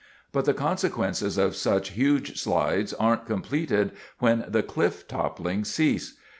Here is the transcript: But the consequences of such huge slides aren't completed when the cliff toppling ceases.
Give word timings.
But 0.31 0.45
the 0.45 0.55
consequences 0.55 1.37
of 1.37 1.55
such 1.55 1.91
huge 1.91 2.35
slides 2.39 2.91
aren't 2.91 3.27
completed 3.27 3.91
when 4.17 4.43
the 4.47 4.63
cliff 4.63 5.07
toppling 5.07 5.63
ceases. 5.63 6.15